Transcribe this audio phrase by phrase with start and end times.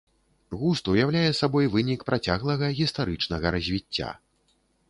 [0.61, 4.09] Густ уяўляе сабой вынік працяглага гістарычнага развіцця.